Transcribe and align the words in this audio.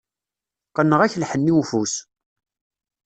Qqneɣ-ak 0.69 1.13
lḥenni 1.21 1.53
n 1.53 1.57
ufus. 1.61 1.93